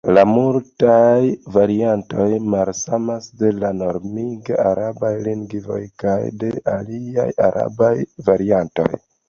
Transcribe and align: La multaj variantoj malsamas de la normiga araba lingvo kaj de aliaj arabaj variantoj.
La 0.17 0.21
multaj 0.27 1.25
variantoj 1.57 2.25
malsamas 2.53 3.27
de 3.43 3.53
la 3.59 3.71
normiga 3.83 4.59
araba 4.71 5.13
lingvo 5.29 5.79
kaj 6.07 6.19
de 6.43 6.53
aliaj 6.81 7.31
arabaj 7.53 7.95
variantoj. 8.35 8.91